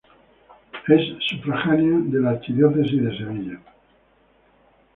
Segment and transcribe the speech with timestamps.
[0.87, 3.59] Es sufragánea de la archidiócesis de Sevilla.